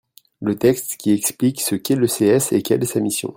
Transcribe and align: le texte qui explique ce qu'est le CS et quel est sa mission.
le 0.41 0.57
texte 0.57 0.95
qui 0.97 1.11
explique 1.11 1.61
ce 1.61 1.75
qu'est 1.75 1.95
le 1.95 2.07
CS 2.07 2.53
et 2.53 2.63
quel 2.63 2.81
est 2.81 2.87
sa 2.87 2.99
mission. 2.99 3.29